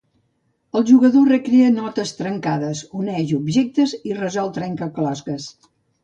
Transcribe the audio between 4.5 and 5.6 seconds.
trencaclosques.